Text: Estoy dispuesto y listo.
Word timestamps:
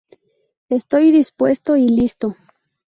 Estoy 0.69 1.11
dispuesto 1.11 1.77
y 1.77 1.87
listo. 1.87 2.35